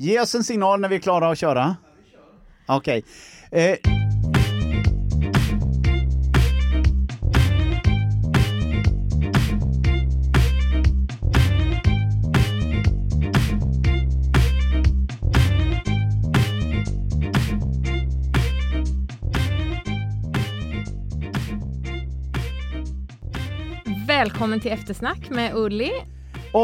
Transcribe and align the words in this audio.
Ge 0.00 0.20
oss 0.20 0.34
en 0.34 0.44
signal 0.44 0.80
när 0.80 0.88
vi 0.88 0.96
är 0.96 1.00
klara 1.00 1.30
att 1.30 1.38
köra. 1.38 1.76
Okej. 2.66 3.04
Eh, 3.50 3.76
Välkommen 24.06 24.60
till 24.60 24.70
eftersnack 24.70 25.30
med 25.30 25.56
Ulli 25.56 25.90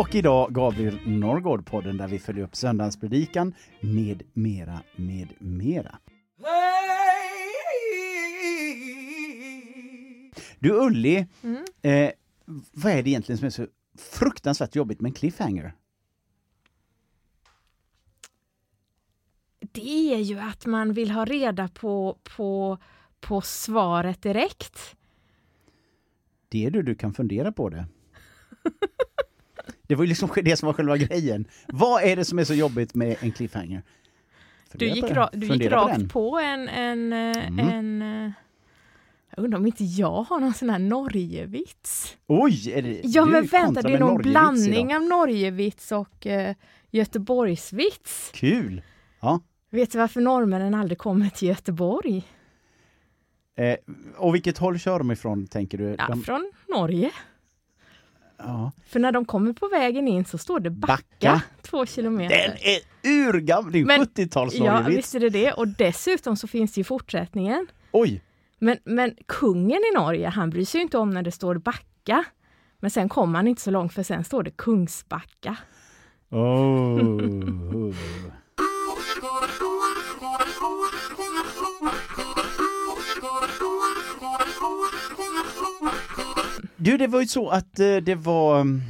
och 0.01 0.15
idag 0.15 0.53
Gabriel 0.55 0.99
Norrgård 1.07 1.67
podden 1.67 1.97
där 1.97 2.09
vi 2.09 2.19
följer 2.19 2.45
upp 2.45 2.57
söndagspredikan 2.57 3.55
med 3.81 4.23
mera, 4.33 4.83
med 4.97 5.29
mera. 5.39 5.99
Du 10.59 10.73
Ulli, 10.73 11.27
Mm. 11.43 11.65
eh, 11.83 12.11
vad 12.73 12.93
är 12.93 13.03
det 13.03 13.11
egentligen 13.11 13.39
som 13.39 13.47
är 13.47 13.51
så 13.51 13.67
fruktansvärt 13.99 14.77
jobbigt 14.77 15.01
med 15.01 15.09
en 15.09 15.15
cliffhanger? 15.15 15.75
Det 19.61 20.15
är 20.15 20.19
ju 20.19 20.39
att 20.39 20.67
man 20.67 20.93
vill 20.93 21.11
ha 21.11 21.25
reda 21.25 21.69
på, 21.69 22.19
på, 22.37 22.79
på 23.21 23.41
svaret 23.41 24.23
direkt. 24.23 24.97
Det 26.49 26.67
är 26.67 26.71
du, 26.71 26.83
du 26.83 26.95
kan 26.95 27.15
fundera 27.15 27.53
på 27.53 27.69
det. 27.69 27.87
Det 29.87 29.95
var 29.95 30.05
ju 30.05 30.09
liksom 30.09 30.29
det 30.45 30.57
som 30.57 30.67
var 30.67 30.73
själva 30.73 30.97
grejen. 30.97 31.45
Vad 31.69 32.03
är 32.03 32.17
det 32.17 32.25
som 32.25 32.39
är 32.39 32.45
så 32.45 32.55
jobbigt 32.55 32.95
med 32.95 33.17
en 33.21 33.33
cliffhanger? 33.33 33.83
Du 34.73 34.79
Fundera 34.79 34.95
gick, 34.95 35.09
på 35.09 35.15
ra, 35.15 35.31
du 35.33 35.47
gick 35.47 35.71
på 35.71 35.77
rakt 35.77 35.99
den. 35.99 36.09
på 36.09 36.39
en... 36.39 36.69
en, 36.69 37.13
eh, 37.13 37.47
Mm. 37.49 37.69
en 37.69 38.03
eh, 38.27 38.33
jag 39.37 39.45
undrar 39.45 39.59
om 39.59 39.67
inte 39.67 39.85
jag 39.85 40.23
har 40.23 40.41
någon 40.41 40.55
sån 40.55 40.71
här 40.71 40.79
Norgevits? 40.79 42.17
Oj! 42.27 42.73
Är 42.73 42.83
det, 42.83 43.01
Ja 43.05 43.25
du 43.25 43.31
men 43.31 43.45
vänta, 43.47 43.83
det 43.83 43.93
är 43.95 43.99
någon 43.99 44.23
blandning 44.23 44.91
idag. 44.91 45.03
av 45.03 45.09
Norgevits 45.09 45.93
och 45.93 46.27
uh, 46.27 46.51
Göteborgsvits. 46.91 48.31
Kul! 48.35 48.83
Ja. 49.21 49.41
Vet 49.71 49.93
du 49.93 49.99
varför 49.99 50.21
norrmännen 50.21 50.75
aldrig 50.75 50.99
kommer 50.99 51.29
till 51.29 51.49
Göteborg? 51.49 52.25
Eh, 53.57 53.77
och 54.17 54.35
vilket 54.35 54.59
håll 54.59 54.79
kör 54.79 54.99
de 54.99 55.11
ifrån, 55.11 55.47
tänker 55.47 55.79
du? 55.79 55.97
Ja, 55.99 56.07
De, 56.09 56.23
från 56.23 56.53
Norge. 56.69 57.11
Ja. 58.39 58.73
För 58.87 59.01
när 59.01 59.13
de 59.13 59.25
kommer 59.25 59.53
på 59.53 59.69
vägen 59.69 60.09
in 60.09 60.25
så 60.25 60.39
står 60.39 60.61
det 60.61 60.71
backa, 60.71 61.03
Backa. 61.21 61.43
två 61.63 61.87
kilometer. 61.87 62.37
Den 62.37 62.57
är 62.57 62.81
urgammal! 63.29 63.73
Det 63.73 63.81
är 63.81 63.85
Men- 63.85 64.01
70-tals 64.07 64.55
Ja, 64.55 64.81
visst 64.89 65.15
är 65.15 65.21
det 65.21 65.31
det. 65.31 65.53
Och 65.53 65.69
dessutom 65.69 66.37
så 66.37 66.47
finns 66.47 66.73
det 66.73 66.81
ju 66.81 66.85
fortsättningen. 66.85 67.67
Oj! 67.93 68.23
Men, 68.59 68.79
men 68.85 69.15
kungen 69.27 69.81
i 69.93 69.95
Norge, 69.99 70.29
han 70.29 70.51
bryr 70.51 70.65
sig 70.65 70.81
inte 70.81 70.99
om 70.99 71.11
när 71.11 71.23
det 71.23 71.31
står 71.33 71.55
backa. 71.59 72.25
Men 72.81 72.91
sen 72.91 73.09
kommer 73.09 73.39
han 73.39 73.49
inte 73.49 73.63
så 73.63 73.71
långt 73.71 73.93
för 73.93 74.03
sen 74.03 74.25
står 74.25 74.43
det 74.43 74.51
Kungsbacka. 74.51 75.57
Oh. 76.31 77.95
Du, 86.85 86.97
det 86.97 87.07
var 87.07 87.21
ju 87.21 87.27
så 87.27 87.49
att 87.49 87.81
eh, 87.81 87.97
det 87.97 88.15
var 88.15 88.61
mm, 88.61 88.81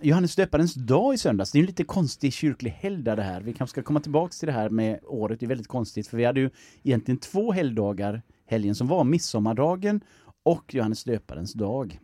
Johannes 0.00 0.36
döparens 0.36 0.74
dag 0.74 1.14
i 1.14 1.18
söndags. 1.18 1.52
Det 1.52 1.58
är 1.58 1.60
en 1.60 1.66
lite 1.66 1.84
konstig 1.84 2.32
kyrklig 2.32 2.70
helgdag 2.70 3.16
det 3.16 3.22
här. 3.22 3.40
Vi 3.40 3.52
kanske 3.52 3.72
ska 3.72 3.82
komma 3.82 4.00
tillbaks 4.00 4.38
till 4.38 4.46
det 4.46 4.52
här 4.52 4.70
med 4.70 5.00
året. 5.04 5.40
Det 5.40 5.46
är 5.46 5.48
väldigt 5.48 5.68
konstigt 5.68 6.08
för 6.08 6.16
vi 6.16 6.24
hade 6.24 6.40
ju 6.40 6.50
egentligen 6.82 7.18
två 7.18 7.52
helgdagar 7.52 8.22
helgen 8.46 8.74
som 8.74 8.88
var 8.88 9.04
midsommardagen 9.04 10.00
och 10.42 10.74
Johannes 10.74 11.04
döparens 11.04 11.52
dag. 11.52 12.00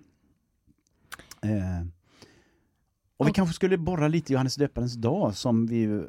Eh, 1.43 1.87
och 3.17 3.29
vi 3.29 3.33
kanske 3.33 3.55
skulle 3.55 3.79
borra 3.79 4.09
lite 4.09 4.33
Johannes 4.33 4.55
döparens 4.55 4.95
dag 4.95 5.37
som 5.37 5.67
vi 5.67 5.77
ju, 5.77 6.05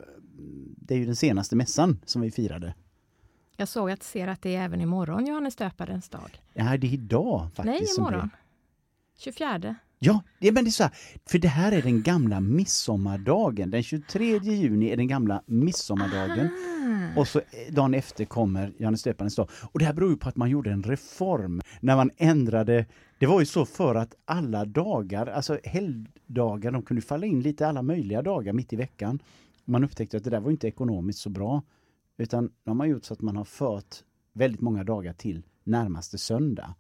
det 0.76 0.94
är 0.94 0.98
ju 1.00 1.06
den 1.06 1.16
senaste 1.16 1.56
mässan 1.56 2.00
som 2.06 2.22
vi 2.22 2.32
firade. 2.32 2.74
Jag 3.58 3.68
såg 3.68 3.92
att 3.92 4.04
ser 4.04 4.28
att 4.28 4.42
det 4.42 4.56
är 4.56 4.66
även 4.66 4.82
imorgon 4.82 5.26
Johannes 5.26 5.56
döparens 5.56 6.10
dag. 6.10 6.42
Ja, 6.54 6.78
det 6.78 6.88
är 6.88 6.94
idag 6.94 7.50
faktiskt. 7.56 7.66
Nej, 7.66 7.88
som 7.88 8.04
det 8.04 8.10
imorgon. 8.10 8.30
24. 9.18 9.76
Ja, 10.00 10.24
det, 10.40 10.52
men 10.52 10.64
det 10.64 10.70
är 10.70 10.72
så 10.72 10.84
här, 10.84 10.94
för 11.30 11.40
det 11.40 11.48
här 11.48 11.72
är 11.72 11.82
den 11.82 12.04
gamla 12.04 12.40
midsommardagen. 12.40 13.70
Den 13.70 13.84
23 13.84 14.38
juni 14.38 14.90
är 14.90 14.98
den 14.98 15.08
gamla 15.08 15.44
midsommardagen. 15.46 16.50
Ah. 17.16 17.20
Och 17.20 17.28
så 17.28 17.40
eh, 17.40 17.74
dagen 17.74 17.94
efter 17.94 18.26
kommer 18.26 18.74
Johannes 18.78 19.04
döparens 19.04 19.36
dag. 19.36 19.50
Och 19.72 19.80
det 19.80 19.86
här 19.86 19.94
beror 19.94 20.10
ju 20.10 20.18
på 20.18 20.30
att 20.30 20.36
man 20.36 20.50
gjorde 20.50 20.72
en 20.72 20.84
reform 20.84 21.62
när 21.80 21.96
man 21.96 22.12
ändrade, 22.18 22.86
det 23.20 23.26
var 23.26 23.40
ju 23.40 23.46
så 23.46 23.66
för 23.66 23.96
att 23.96 24.16
alla 24.26 24.66
dagar, 24.66 25.28
alltså 25.28 25.60
helgdagar, 25.64 26.72
de 26.72 26.82
kunde 26.82 27.02
falla 27.02 27.26
in 27.26 27.42
lite 27.42 27.68
alla 27.68 27.82
möjliga 27.82 28.22
dagar 28.22 28.54
mitt 28.54 28.74
i 28.74 28.76
veckan. 28.76 29.20
Man 29.66 29.84
upptäckte 29.84 30.18
att 30.18 30.24
det 30.24 30.30
där 30.30 30.40
var 30.40 30.52
inte 30.52 30.68
ekonomiskt 30.68 31.20
så 31.20 31.30
bra. 31.30 31.64
Utan 32.18 32.52
de 32.64 32.80
har 32.80 32.88
gjort 32.88 33.06
så 33.06 33.14
att 33.14 33.22
man 33.22 33.38
har 33.38 33.46
fört 33.46 33.96
väldigt 34.34 34.62
många 34.62 34.84
dagar 34.84 35.14
till 35.14 35.44
närmaste 35.64 36.18
söndag. 36.18 36.76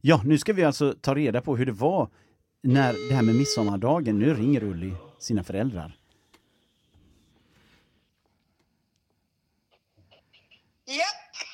Ja, 0.00 0.20
nu 0.24 0.38
ska 0.38 0.52
vi 0.52 0.64
alltså 0.64 0.94
ta 1.00 1.14
reda 1.14 1.40
på 1.40 1.56
hur 1.56 1.66
det 1.66 1.72
var 1.72 2.10
när 2.62 3.08
det 3.08 3.14
här 3.14 3.22
med 3.22 3.34
midsommardagen, 3.34 4.18
nu 4.18 4.34
ringer 4.34 4.62
Ulli 4.62 4.94
sina 5.18 5.44
föräldrar. 5.44 5.98
Ja, 10.84 11.04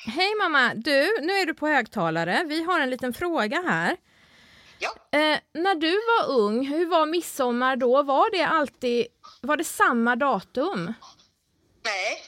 Hej 0.07 0.35
mamma! 0.43 0.75
Du, 0.75 1.19
nu 1.21 1.33
är 1.33 1.47
du 1.47 1.55
på 1.55 1.69
högtalare. 1.69 2.45
Vi 2.49 2.63
har 2.63 2.81
en 2.81 2.91
liten 2.91 3.13
fråga 3.13 3.63
här. 3.67 3.97
Ja. 4.79 5.19
Eh, 5.19 5.39
när 5.53 5.75
du 5.75 5.91
var 5.91 6.41
ung, 6.41 6.67
hur 6.67 6.87
var 6.87 7.07
midsommar 7.07 7.77
då? 7.77 8.03
Var 8.03 8.31
det 8.31 8.43
alltid 8.47 9.07
var 9.41 9.57
det 9.57 9.65
samma 9.65 10.17
datum? 10.17 10.95
nej. 11.85 12.19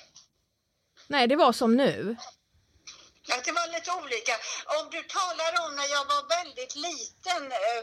Nej, 1.09 1.27
det 1.27 1.37
var 1.37 1.53
som 1.53 1.77
nu. 1.77 2.17
Ja, 3.29 3.37
det 3.45 3.53
var 3.53 3.67
lite 3.75 3.91
olika. 4.03 4.33
Om 4.79 4.85
du 4.91 5.03
talar 5.03 5.51
om 5.69 5.77
när 5.77 5.89
jag 5.97 6.05
var 6.13 6.23
väldigt 6.39 6.75
liten, 6.77 7.53
eh, 7.53 7.83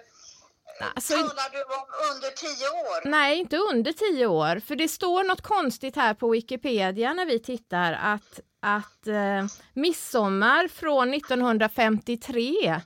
Alltså, 0.95 1.13
talar 1.13 1.49
du 1.51 1.63
om 1.63 1.85
under 2.15 2.29
tio 2.29 2.69
år? 2.69 3.09
nej, 3.09 3.37
inte 3.39 3.57
under 3.57 3.91
tio 3.93 4.25
år. 4.27 4.59
För 4.67 4.75
det 4.75 4.87
står 4.87 5.23
något 5.23 5.41
konstigt 5.41 5.95
här 5.95 6.13
på 6.13 6.29
Wikipedia 6.29 7.13
när 7.13 7.25
vi 7.25 7.39
tittar 7.39 7.93
att, 7.93 8.39
att 8.61 9.07
eh, 9.07 9.45
midsommar 9.73 10.67
från 10.67 11.13
1953 11.13 12.81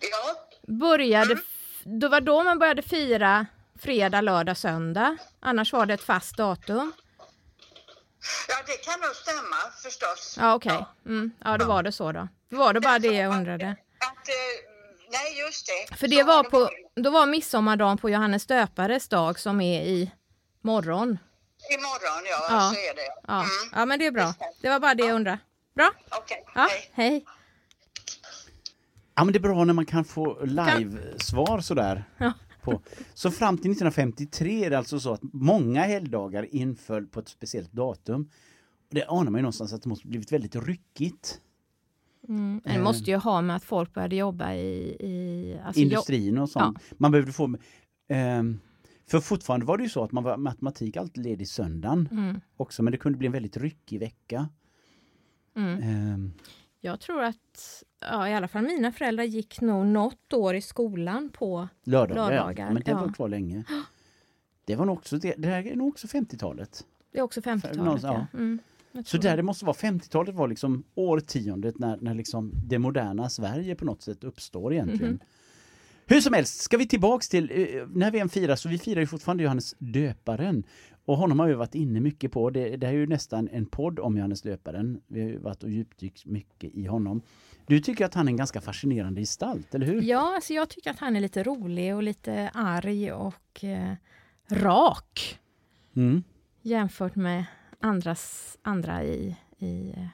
Ja, 0.00 0.34
började, 0.80 1.32
f- 1.34 1.82
det 1.84 2.08
var 2.08 2.20
då 2.20 2.42
man 2.44 2.58
började 2.58 2.82
fira 2.82 3.46
fredag, 3.80 4.20
lördag, 4.20 4.56
söndag. 4.56 5.16
Annars 5.40 5.72
var 5.72 5.86
det 5.86 5.94
ett 5.94 6.02
fast 6.04 6.36
datum. 6.36 6.92
Ja, 8.48 8.54
det 8.66 8.76
kan 8.84 9.00
nog 9.00 9.14
stämma 9.16 9.56
förstås. 9.82 10.36
Ja, 10.40 10.54
okej. 10.54 10.84
Mm. 11.06 11.30
Ja, 11.44 11.58
då 11.58 11.64
var 11.64 11.82
det 11.82 11.92
så 11.92 12.12
då. 12.12 12.28
Då 12.50 12.56
var 12.56 12.72
det 12.74 12.80
bara 12.80 12.98
det 12.98 13.12
jag 13.12 13.32
undrade. 13.36 13.70
Att, 13.98 14.28
eh, 14.28 14.34
nej, 15.12 15.40
just 15.40 15.66
det. 15.66 15.96
För 15.96 16.06
Så 16.08 16.14
det 16.16 16.22
var 16.22 16.34
har 16.36 16.42
det 16.44 16.50
på, 16.50 16.70
då 16.94 17.10
var 17.10 17.26
midsommardagen 17.26 17.98
på 17.98 18.10
Johannes 18.10 18.46
döpares 18.46 19.08
dag 19.08 19.38
som 19.40 19.60
är 19.60 19.82
i 19.82 20.10
morgon. 20.60 21.18
Imorgon, 21.70 22.22
ja, 22.30 22.46
Ja. 22.50 22.70
så 22.74 22.80
är 22.80 22.94
det. 22.94 23.08
Ja, 23.26 23.34
Mm. 23.34 23.48
ja 23.74 23.86
men 23.86 23.98
det 23.98 24.06
är 24.06 24.10
bra. 24.10 24.34
Det 24.60 24.68
var 24.68 24.80
bara 24.80 24.94
det 24.94 25.04
jag 25.06 25.14
undrade. 25.14 25.38
Bra. 25.74 25.90
Okej, 26.10 26.44
Ja, 26.54 26.68
hej. 26.70 26.90
hej. 26.94 27.24
Ja 29.14 29.24
men 29.24 29.32
det 29.32 29.36
är 29.38 29.40
bra 29.40 29.64
när 29.64 29.74
man 29.74 29.86
kan 29.86 30.04
få 30.04 30.44
live-svar 30.44 31.60
sådär. 31.60 32.04
Ja. 32.18 32.32
På. 32.62 32.80
Så 33.14 33.30
fram 33.30 33.56
till 33.56 33.70
1953 33.70 34.64
är 34.64 34.70
det 34.70 34.78
alltså 34.78 35.00
så 35.00 35.12
att 35.12 35.20
många 35.22 35.82
helgdagar 35.82 36.54
inföll 36.54 37.06
på 37.06 37.20
ett 37.20 37.28
speciellt 37.28 37.72
datum. 37.72 38.30
Och 38.88 38.94
det 38.94 39.04
anar 39.04 39.30
man 39.30 39.38
ju 39.38 39.42
någonstans 39.42 39.72
att 39.72 39.82
det 39.82 39.88
måste 39.88 40.08
blivit 40.08 40.32
väldigt 40.32 40.56
ryckigt. 40.56 41.40
Mm. 42.28 42.60
Det 42.64 42.82
måste 42.82 43.10
ju 43.10 43.16
ha 43.16 43.42
med 43.42 43.56
att 43.56 43.64
folk 43.64 43.94
började 43.94 44.16
jobba 44.16 44.54
i... 44.54 44.96
i 45.00 45.58
alltså 45.64 45.80
Industrin 45.80 46.38
och 46.38 46.50
sånt. 46.50 46.78
Man 46.96 47.10
behövde 47.10 47.32
få... 47.32 47.56
ehm, 48.08 48.60
för 49.10 49.20
fortfarande 49.20 49.66
var 49.66 49.76
det 49.76 49.82
ju 49.82 49.90
så 49.90 50.04
att 50.04 50.12
man 50.12 50.24
var 50.24 50.36
matematik 50.36 50.96
alltid 50.96 51.24
ledig 51.24 51.48
söndagen 51.48 52.08
mm. 52.12 52.40
också 52.56 52.82
men 52.82 52.90
det 52.92 52.98
kunde 52.98 53.18
bli 53.18 53.26
en 53.26 53.32
väldigt 53.32 53.56
ryckig 53.56 54.00
vecka. 54.00 54.48
Mm. 55.56 55.82
Ehm, 55.82 56.32
Jag 56.80 57.00
tror 57.00 57.22
att 57.22 57.82
ja, 58.00 58.28
i 58.28 58.34
alla 58.34 58.48
fall 58.48 58.62
mina 58.62 58.92
föräldrar 58.92 59.24
gick 59.24 59.60
nog 59.60 59.86
något 59.86 60.32
år 60.32 60.54
i 60.54 60.60
skolan 60.60 61.30
på... 61.30 61.68
lördagar, 61.84 62.30
Lördagar. 62.30 62.72
Men 62.72 62.82
det 62.82 62.90
ja. 62.90 63.00
var 63.00 63.12
kvar 63.12 63.28
länge. 63.28 63.64
Det 64.64 64.76
var 64.76 64.86
nog 64.86 64.98
också, 64.98 65.18
det, 65.18 65.34
det 65.38 65.48
här 65.48 65.66
är 65.66 65.76
nog 65.76 65.88
också 65.88 66.06
50-talet. 66.06 66.84
Det 67.12 67.18
är 67.18 67.22
också 67.22 67.40
50-talet. 67.40 67.76
Någonstans, 67.76 68.28
Ja. 68.32 68.38
Mm, 68.38 68.58
Så 69.04 69.16
där 69.16 69.36
det. 69.36 69.42
måste 69.42 69.64
vara 69.64 69.76
50-talet 69.76 70.34
var 70.34 70.48
liksom 70.48 70.84
årtiondet 70.94 71.78
när, 71.78 71.96
när 72.00 72.14
liksom 72.14 72.52
det 72.66 72.78
moderna 72.78 73.28
Sverige 73.28 73.74
på 73.74 73.84
något 73.84 74.02
sätt 74.02 74.24
uppstår 74.24 74.72
egentligen. 74.72 75.12
Mhm. 75.12 75.20
Hur 76.10 76.20
som 76.20 76.32
helst, 76.32 76.60
ska 76.60 76.76
vi 76.76 76.86
tillbaks 76.86 77.28
till 77.28 77.50
eh, 77.50 77.86
när 77.88 78.10
vi 78.10 78.18
än 78.18 78.28
firar, 78.28 78.56
så 78.56 78.68
vi 78.68 78.78
firar 78.78 79.00
ju 79.00 79.06
fortfarande 79.06 79.42
Johannes 79.42 79.74
döparen. 79.78 80.64
Och 81.04 81.16
honom 81.16 81.38
har 81.38 81.46
vi 81.48 81.54
varit 81.54 81.74
inne 81.74 82.00
mycket 82.00 82.32
på. 82.32 82.50
Det, 82.50 82.76
det 82.76 82.86
är 82.86 82.92
ju 82.92 83.06
nästan 83.06 83.48
en 83.52 83.66
podd 83.66 83.98
om 83.98 84.16
Johannes 84.16 84.42
döparen. 84.42 85.00
Vi 85.06 85.20
har 85.20 85.28
ju 85.28 85.38
varit 85.38 85.62
och 85.62 85.70
djupdykt 85.70 86.26
mycket 86.26 86.74
i 86.74 86.86
honom. 86.86 87.22
Du 87.66 87.80
tycker 87.80 88.04
att 88.04 88.14
han 88.14 88.28
är 88.28 88.32
en 88.32 88.36
ganska 88.36 88.60
fascinerande 88.60 89.20
gestalt, 89.20 89.74
eller 89.74 89.86
hur? 89.86 90.02
Ja, 90.02 90.34
alltså 90.34 90.52
jag 90.52 90.68
tycker 90.68 90.90
att 90.90 90.98
han 90.98 91.16
är 91.16 91.20
lite 91.20 91.42
rolig 91.42 91.94
och 91.94 92.02
lite 92.02 92.50
arg 92.54 93.12
och 93.12 93.64
eh, 93.64 93.92
rak 94.50 95.38
Mm. 95.96 96.22
jämfört 96.62 97.16
med 97.16 97.44
andras, 97.80 98.56
andra 98.62 99.04
i, 99.04 99.36
i 99.58 99.90
eh, 99.96 100.06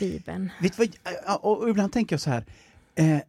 Bibeln. 0.00 0.50
Vet 0.60 0.78
vad, 0.78 0.88
och 1.40 1.68
ibland 1.68 1.92
tänker 1.92 2.14
jag 2.14 2.20
så 2.20 2.30
här. 2.30 2.44
Eh, 2.94 3.20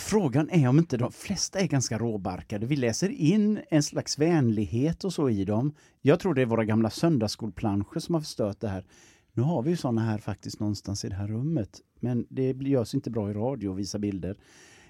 frågan 0.00 0.50
är 0.50 0.68
om 0.68 0.78
inte 0.78 0.96
de 0.96 1.12
flesta 1.12 1.60
är 1.60 1.66
ganska 1.66 1.98
råbarkade. 1.98 2.66
Vi 2.66 2.76
läser 2.76 3.08
in 3.08 3.60
en 3.70 3.82
slags 3.82 4.18
vänlighet 4.18 5.04
och 5.04 5.12
så 5.12 5.30
i 5.30 5.44
dem. 5.44 5.74
Jag 6.00 6.20
tror 6.20 6.34
det 6.34 6.42
är 6.42 6.46
våra 6.46 6.64
gamla 6.64 6.90
söndagsskolplanscher 6.90 7.98
som 7.98 8.14
har 8.14 8.20
förstört 8.20 8.60
det 8.60 8.68
här. 8.68 8.84
Nu 9.32 9.42
har 9.42 9.62
vi 9.62 9.70
ju 9.70 9.76
sådana 9.76 10.00
här 10.00 10.18
faktiskt 10.18 10.60
någonstans 10.60 11.04
i 11.04 11.08
det 11.08 11.14
här 11.14 11.28
rummet. 11.28 11.80
Men 12.00 12.26
det 12.28 12.52
görs 12.52 12.94
inte 12.94 13.10
bra 13.10 13.30
i 13.30 13.34
radio 13.34 13.72
att 13.72 13.78
visa 13.78 13.98
bilder. 13.98 14.36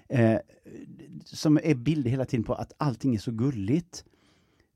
Eh, 0.09 0.37
som 1.25 1.59
är 1.63 1.75
bilder 1.75 2.09
hela 2.09 2.25
tiden 2.25 2.43
på 2.43 2.53
att 2.53 2.73
allting 2.77 3.15
är 3.15 3.19
så 3.19 3.31
gulligt. 3.31 4.05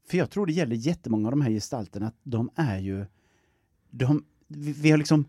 För 0.07 0.17
jag 0.17 0.29
tror 0.29 0.45
det 0.45 0.53
gäller 0.53 0.75
jättemånga 0.75 1.27
av 1.27 1.31
de 1.31 1.41
här 1.41 1.51
gestalterna 1.51 2.07
att 2.07 2.19
de 2.23 2.49
är 2.55 2.79
ju... 2.79 3.05
De, 3.89 4.25
vi, 4.47 4.71
vi 4.71 4.91
har 4.91 4.97
liksom 4.97 5.25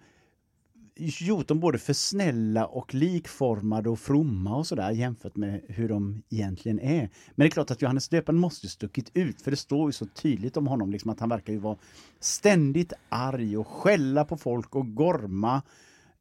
gjort 0.96 1.48
dem 1.48 1.60
både 1.60 1.78
för 1.78 1.92
snälla 1.92 2.66
och 2.66 2.94
likformade 2.94 3.88
och 3.88 3.98
fromma 3.98 4.56
och 4.56 4.66
sådär 4.66 4.90
jämfört 4.90 5.36
med 5.36 5.60
hur 5.68 5.88
de 5.88 6.22
egentligen 6.30 6.80
är. 6.80 7.00
Men 7.34 7.44
det 7.44 7.46
är 7.46 7.50
klart 7.50 7.70
att 7.70 7.82
Johannes 7.82 8.08
döparen 8.08 8.38
måste 8.38 8.68
stuckit 8.68 9.10
ut 9.14 9.42
för 9.42 9.50
det 9.50 9.56
står 9.56 9.88
ju 9.88 9.92
så 9.92 10.06
tydligt 10.06 10.56
om 10.56 10.66
honom 10.66 10.90
liksom 10.90 11.10
att 11.10 11.20
han 11.20 11.28
verkar 11.28 11.52
ju 11.52 11.58
vara 11.58 11.76
ständigt 12.20 12.92
arg 13.08 13.56
och 13.56 13.66
skälla 13.66 14.24
på 14.24 14.36
folk 14.36 14.76
och 14.76 14.94
gorma. 14.94 15.62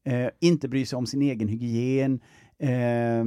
Eh, 0.03 0.29
inte 0.39 0.67
bry 0.67 0.85
sig 0.85 0.97
om 0.97 1.05
sin 1.05 1.21
egen 1.21 1.47
hygien. 1.47 2.19
Eh, 2.57 3.25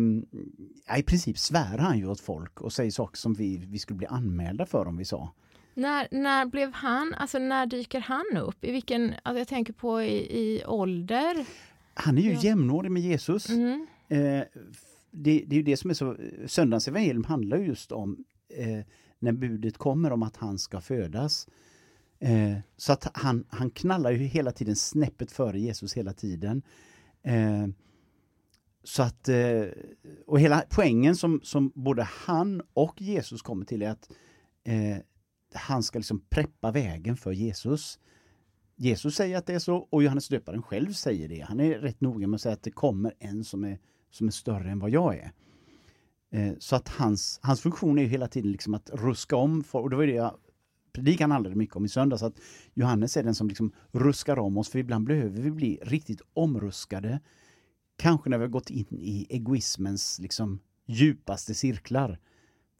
I 0.98 1.02
princip 1.06 1.38
svär 1.38 1.78
han 1.78 1.98
ju 1.98 2.06
åt 2.06 2.20
folk 2.20 2.60
och 2.60 2.72
säger 2.72 2.90
saker 2.90 3.16
som 3.16 3.34
vi, 3.34 3.56
vi 3.56 3.78
skulle 3.78 3.96
bli 3.96 4.06
anmälda 4.06 4.66
för 4.66 4.86
om 4.86 4.96
vi 4.96 5.04
sa. 5.04 5.32
När, 5.78 6.08
när 6.10 6.46
blev 6.46 6.72
han, 6.72 7.14
alltså 7.14 7.38
när 7.38 7.66
dyker 7.66 8.00
han 8.00 8.36
upp? 8.36 8.64
I 8.64 8.72
vilken, 8.72 9.14
alltså 9.22 9.38
jag 9.38 9.48
tänker 9.48 9.72
på 9.72 10.02
i, 10.02 10.38
i 10.40 10.64
ålder? 10.66 11.46
Han 11.94 12.18
är 12.18 12.22
ju 12.22 12.32
Ja. 12.32 12.40
jämnårig 12.42 12.90
med 12.92 13.02
Jesus. 13.02 13.48
Mm. 13.50 13.86
Eh, 14.08 14.44
det, 15.10 15.44
det 15.46 15.52
är 15.52 15.56
ju 15.56 15.62
det 15.62 15.76
som 15.76 15.90
är 15.90 15.94
så, 15.94 16.16
söndagens 16.46 16.88
evangelium 16.88 17.24
handlar 17.24 17.58
ju 17.58 17.66
just 17.66 17.92
om 17.92 18.24
eh, 18.56 18.84
när 19.18 19.32
budet 19.32 19.78
kommer 19.78 20.12
om 20.12 20.22
att 20.22 20.36
han 20.36 20.58
ska 20.58 20.80
födas. 20.80 21.48
Eh, 22.20 22.58
så 22.76 22.92
att 22.92 23.10
han, 23.16 23.44
han 23.48 23.70
knallar 23.70 24.10
ju 24.10 24.18
hela 24.18 24.52
tiden 24.52 24.76
snäppet 24.76 25.32
före 25.32 25.60
Jesus 25.60 25.96
hela 25.96 26.12
tiden. 26.12 26.62
Eh, 27.22 27.66
så 28.84 29.02
att, 29.02 29.28
eh, 29.28 29.62
och 30.26 30.40
hela 30.40 30.64
poängen 30.70 31.16
som, 31.16 31.40
som 31.42 31.72
både 31.74 32.02
han 32.02 32.62
och 32.72 33.00
Jesus 33.02 33.42
kommer 33.42 33.64
till 33.64 33.82
är 33.82 33.90
att 33.90 34.10
eh, 34.64 34.96
han 35.54 35.82
ska 35.82 35.98
liksom 35.98 36.20
preppa 36.20 36.70
vägen 36.70 37.16
för 37.16 37.32
Jesus. 37.32 37.98
Jesus 38.76 39.14
säger 39.14 39.38
att 39.38 39.46
det 39.46 39.54
är 39.54 39.58
så 39.58 39.76
och 39.76 40.02
Johannes 40.02 40.28
döparen 40.28 40.62
själv 40.62 40.92
säger 40.92 41.28
det. 41.28 41.40
Han 41.40 41.60
är 41.60 41.78
rätt 41.78 42.00
noga 42.00 42.26
med 42.26 42.34
att 42.34 42.40
säga 42.40 42.52
att 42.52 42.62
det 42.62 42.70
kommer 42.70 43.14
en 43.18 43.44
som 43.44 43.64
är, 43.64 43.78
som 44.10 44.26
är 44.26 44.30
större 44.30 44.70
än 44.70 44.78
vad 44.78 44.90
jag 44.90 45.16
är. 45.16 45.32
Eh, 46.30 46.54
så 46.58 46.76
att 46.76 46.88
hans, 46.88 47.40
hans 47.42 47.60
funktion 47.60 47.98
är 47.98 48.02
ju 48.02 48.08
hela 48.08 48.28
tiden 48.28 48.52
liksom 48.52 48.74
att 48.74 48.90
ruska 48.90 49.36
om, 49.36 49.64
för, 49.64 49.78
och 49.78 49.90
det 49.90 49.96
var 49.96 50.02
ju 50.02 50.10
det 50.10 50.16
jag 50.16 50.38
predikan 50.92 51.30
handlade 51.30 51.56
mycket 51.56 51.76
om 51.76 51.84
i 51.84 51.88
söndags, 51.88 52.22
att 52.22 52.40
Johannes 52.74 53.16
är 53.16 53.22
den 53.22 53.34
som 53.34 53.48
liksom 53.48 53.72
ruskar 53.92 54.38
om 54.38 54.58
oss, 54.58 54.68
för 54.68 54.78
ibland 54.78 55.06
behöver 55.06 55.42
vi 55.42 55.50
bli 55.50 55.78
riktigt 55.82 56.20
omruskade. 56.34 57.20
Kanske 57.96 58.30
när 58.30 58.38
vi 58.38 58.44
har 58.44 58.50
gått 58.50 58.70
in 58.70 58.86
i 58.90 59.26
egoismens 59.28 60.18
liksom 60.18 60.60
djupaste 60.86 61.54
cirklar. 61.54 62.18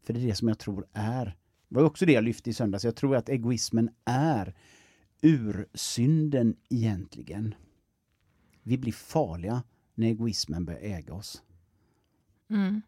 För 0.05 0.13
det 0.13 0.19
är 0.19 0.27
det 0.27 0.35
som 0.35 0.47
jag 0.47 0.59
tror 0.59 0.87
är, 0.93 1.37
det 1.69 1.75
var 1.75 1.83
också 1.83 2.05
det 2.05 2.11
jag 2.11 2.23
lyfte 2.23 2.49
i 2.49 2.53
söndags, 2.53 2.85
jag 2.85 2.95
tror 2.95 3.15
att 3.15 3.29
egoismen 3.29 3.89
är 4.05 4.55
ursynden 5.21 6.55
egentligen. 6.69 7.55
Vi 8.63 8.77
blir 8.77 8.91
farliga 8.91 9.63
när 9.95 10.07
egoismen 10.07 10.65
börjar 10.65 10.79
äga 10.79 11.13
oss. 11.13 11.43
Mm. 12.49 12.81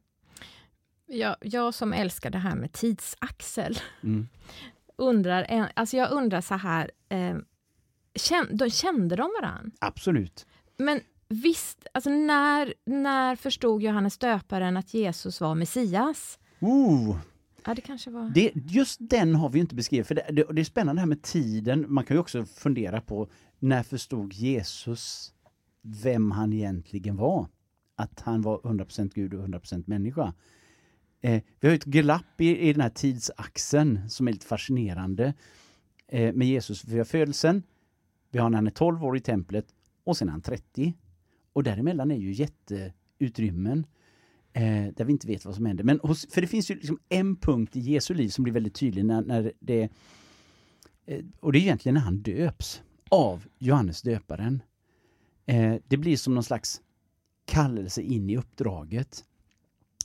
Jag, 1.05 1.35
jag 1.41 1.73
som 1.73 1.93
älskar 1.93 2.29
det 2.29 2.37
här 2.37 2.55
med 2.55 2.71
tidsaxel 2.71 3.79
Mm. 4.03 4.27
undrar, 4.95 5.71
alltså 5.73 5.97
jag 5.97 6.11
undrar 6.11 6.41
så 6.41 6.55
här, 6.55 6.91
eh, 7.09 7.37
kände 8.15 9.15
de 9.15 9.31
varann? 9.41 9.71
Absolut. 9.79 10.45
Men 10.77 11.01
visst, 11.27 11.87
alltså 11.93 12.09
när, 12.09 12.73
när 12.85 13.35
förstod 13.35 13.81
Johannes 13.81 14.17
döparen 14.17 14.77
att 14.77 14.93
Jesus 14.93 15.41
var 15.41 15.55
Messias? 15.55 16.39
Ooh, 16.59 17.17
Ja, 17.65 17.73
det 17.73 17.81
kanske 17.81 18.11
var... 18.11 18.29
det, 18.29 18.51
just 18.55 18.97
den 18.99 19.35
har 19.35 19.49
vi 19.49 19.59
inte 19.59 19.75
beskrivit. 19.75 20.07
För 20.07 20.15
det, 20.15 20.25
det, 20.31 20.45
det 20.53 20.61
är 20.61 20.65
spännande 20.65 20.99
det 20.99 21.01
här 21.01 21.07
med 21.07 21.21
tiden. 21.21 21.85
Man 21.87 22.03
kan 22.03 22.15
ju 22.15 22.21
också 22.21 22.45
fundera 22.45 23.01
på 23.01 23.29
när 23.59 23.83
förstod 23.83 24.33
Jesus 24.33 25.33
vem 25.81 26.31
han 26.31 26.53
egentligen 26.53 27.15
var? 27.15 27.47
Att 27.95 28.19
han 28.19 28.41
var 28.41 28.57
100% 28.57 29.11
Gud 29.15 29.33
och 29.33 29.47
100% 29.47 29.83
människa. 29.87 30.33
Eh, 31.21 31.41
vi 31.59 31.67
har 31.67 31.75
ett 31.75 31.85
glapp 31.85 32.41
i, 32.41 32.69
i 32.69 32.73
den 32.73 32.81
här 32.81 32.89
tidsaxeln 32.89 34.09
som 34.09 34.27
är 34.27 34.31
lite 34.31 34.45
fascinerande 34.45 35.33
eh, 36.07 36.33
med 36.33 36.47
Jesus. 36.47 36.85
Vi 36.85 36.97
har 36.97 37.05
födelsen, 37.05 37.63
vi 38.31 38.39
har 38.39 38.49
när 38.49 38.57
han 38.57 38.67
är 38.67 38.71
12 38.71 39.03
år 39.03 39.17
i 39.17 39.19
templet 39.19 39.65
och 40.03 40.17
sen 40.17 40.27
är 40.27 40.31
han 40.31 40.41
30. 40.41 40.93
Och 41.53 41.63
däremellan 41.63 42.11
är 42.11 42.17
ju 42.17 42.31
jätteutrymmen 42.31 43.85
eh, 44.53 44.87
där 44.95 45.03
vi 45.03 45.11
inte 45.11 45.27
vet 45.27 45.45
vad 45.45 45.55
som 45.55 45.65
händer. 45.65 45.83
Men 45.83 45.99
hos, 45.99 46.27
för 46.29 46.41
det 46.41 46.47
finns 46.47 46.71
ju 46.71 46.75
liksom 46.75 46.99
en 47.09 47.35
punkt 47.35 47.75
i 47.75 47.79
Jesu 47.79 48.13
liv 48.13 48.29
som 48.29 48.43
blir 48.43 48.53
väldigt 48.53 48.75
tydlig 48.75 49.05
när, 49.05 49.21
när 49.21 49.53
det 49.59 49.89
eh, 51.05 51.25
och 51.39 51.51
det 51.51 51.59
är 51.59 51.61
egentligen 51.61 51.93
när 51.93 52.01
han 52.01 52.21
döps 52.21 52.81
av 53.09 53.45
Johannes 53.59 54.01
döparen. 54.01 54.63
Eh, 55.45 55.75
det 55.87 55.97
blir 55.97 56.17
som 56.17 56.33
någon 56.33 56.43
slags 56.43 56.81
kallelse 57.45 58.01
in 58.01 58.29
i 58.29 58.37
uppdraget 58.37 59.25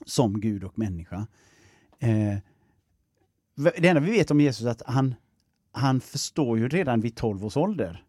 som 0.04 0.40
Gud 0.40 0.64
och 0.64 0.78
människa. 0.78 1.26
Eh, 1.98 2.38
det 3.54 3.88
enda 3.88 4.00
vi 4.00 4.10
vet 4.10 4.30
om 4.30 4.40
Jesus 4.40 4.66
är 4.66 4.70
att 4.70 4.82
han, 4.86 5.14
han 5.72 6.00
förstår 6.00 6.58
ju 6.58 6.68
redan 6.68 7.00
vid 7.00 7.16
12 7.16 7.44
års 7.44 7.56
ålder 7.56 8.06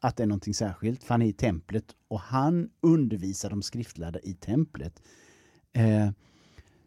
att 0.00 0.16
det 0.16 0.22
är 0.22 0.26
någonting 0.26 0.54
särskilt, 0.54 1.04
för 1.04 1.14
han 1.14 1.22
är 1.22 1.26
i 1.26 1.32
templet 1.32 1.94
och 2.08 2.20
han 2.20 2.70
undervisar 2.80 3.50
de 3.50 3.62
skriftlärda 3.62 4.20
i 4.20 4.34
templet. 4.34 5.02
Eh, 5.76 6.10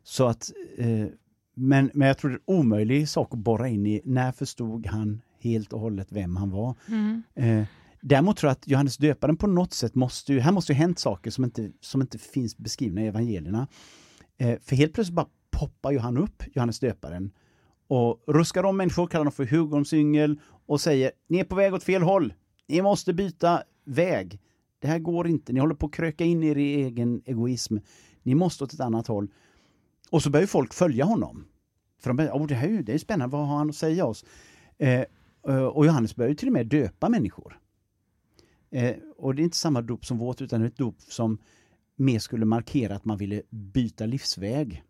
så 0.04 0.28
att, 0.28 0.52
eh, 0.78 1.08
men, 1.54 1.92
men 1.94 2.08
jag 2.08 2.18
tror 2.18 2.32
det 2.32 2.36
är 2.36 2.54
en 2.54 2.60
omöjlig 2.60 3.10
sak 3.10 3.34
att 3.34 3.40
borra 3.40 3.68
in 3.68 3.86
i. 3.86 4.02
När 4.06 4.32
förstod 4.32 4.88
han 4.88 5.22
helt 5.40 5.74
och 5.74 5.80
hållet 5.80 6.08
vem 6.12 6.36
han 6.36 6.50
var? 6.50 6.76
Mm. 6.88 7.24
Eh, 7.36 7.66
däremot 8.02 8.38
tror 8.38 8.48
jag 8.48 8.52
att 8.52 8.68
Johannes 8.68 8.98
döparen 8.98 9.38
på 9.38 9.48
något 9.48 9.74
sätt 9.74 9.96
måste 9.96 10.34
ju, 10.34 10.40
här 10.40 10.52
måste 10.52 10.74
ju 10.74 10.78
hänt 10.78 11.00
saker 11.00 11.32
som 11.32 11.44
inte, 11.44 11.72
som 11.82 12.02
inte 12.02 12.18
finns 12.18 12.58
beskrivna 12.58 13.02
i 13.02 13.08
evangelierna. 13.08 13.68
Eh, 14.38 14.60
för 14.62 14.76
helt 14.76 14.94
plötsligt 14.94 15.16
bara 15.16 15.28
poppar 15.52 15.92
ju 15.92 16.00
han 16.00 16.18
upp, 16.18 16.44
Johannes 16.56 16.80
döparen, 16.80 17.32
och 17.88 18.24
ruskar 18.28 18.64
om 18.64 18.78
människor, 18.78 19.08
kallar 19.08 19.26
dem 19.26 19.32
för 19.32 19.46
hugormsyngel 19.46 20.40
och 20.66 20.82
säger 20.82 21.12
ni 21.28 21.40
är 21.40 21.44
på 21.44 21.56
väg 21.56 21.74
åt 21.74 21.84
fel 21.84 22.02
håll. 22.02 22.34
Ni 22.68 22.82
måste 22.82 23.14
byta 23.14 23.64
väg. 23.86 24.40
Det 24.80 24.88
här 24.88 25.00
går 25.00 25.28
inte. 25.28 25.54
Ni 25.54 25.60
håller 25.60 25.76
på 25.76 25.86
att 25.86 25.94
kröka 25.94 26.24
in 26.24 26.44
er 26.44 26.58
i 26.58 26.84
egen 26.84 27.22
egoism. 27.26 27.78
Ni 28.24 28.36
måste 28.36 28.64
åt 28.64 28.74
ett 28.74 28.80
annat 28.80 29.08
håll. 29.08 29.28
Och 30.10 30.24
så 30.24 30.30
börjar 30.30 30.48
folk 30.48 30.74
följa 30.74 31.06
honom. 31.06 31.46
För 32.00 32.10
de 32.10 32.18
börjar, 32.18 32.32
oh, 32.32 32.48
det 32.48 32.56
här 32.56 32.68
är 32.68 32.72
ju 32.72 32.84
det 32.84 32.94
är 32.94 32.98
spännande, 32.98 33.38
vad 33.38 33.48
har 33.48 33.58
han 33.58 33.70
att 33.70 33.76
säga 33.76 34.06
oss? 34.06 34.26
Eh, 34.78 35.04
eh, 35.48 35.64
och 35.64 35.86
Johannes 35.86 36.16
börjar 36.16 36.30
ju 36.30 36.36
till 36.36 36.48
och 36.48 36.54
med 36.54 36.68
döpa 36.68 37.10
människor. 37.10 37.60
Eh, 38.72 38.96
och 39.18 39.36
det 39.36 39.42
är 39.42 39.44
inte 39.44 39.58
samma 39.58 39.82
dop 39.82 40.06
som 40.06 40.18
vårt, 40.18 40.42
utan 40.42 40.64
ett 40.64 40.78
dop 40.78 41.02
som 41.02 41.38
mer 41.96 42.20
skulle 42.20 42.46
markera 42.46 42.96
att 42.96 43.06
man 43.06 43.18
ville 43.18 43.42
byta 43.50 44.06
livsväg. 44.06 44.84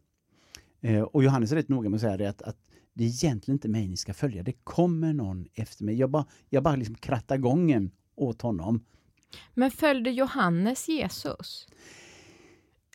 Eh, 0.82 1.02
och 1.02 1.24
Johannes 1.24 1.52
är 1.52 1.56
rätt 1.56 1.70
noga 1.70 1.90
med 1.90 1.98
att 1.98 2.02
säga 2.02 2.18
det 2.18 2.30
att, 2.30 2.42
att 2.42 2.58
det 2.94 3.04
är 3.04 3.08
egentligen 3.08 3.56
inte 3.56 3.68
mig 3.68 3.88
ni 3.88 3.98
ska 3.98 4.14
följa, 4.14 4.44
det 4.44 4.54
kommer 4.64 5.14
någon 5.14 5.48
efter 5.54 5.84
mig. 5.84 5.96
Jag 5.96 6.10
bara, 6.10 6.26
jag 6.50 6.64
bara 6.64 6.76
liksom 6.76 6.96
krattar 6.96 7.38
gången 7.38 7.92
åt 8.16 8.42
honom. 8.42 8.86
Men 9.54 9.72
följde 9.72 10.12
Johannes 10.12 10.90
Jesus? 10.90 11.68